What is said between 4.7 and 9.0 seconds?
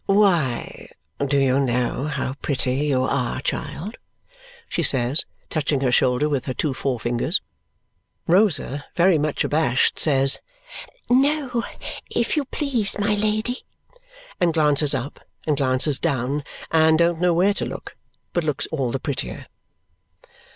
says, touching her shoulder with her two forefingers. Rosa,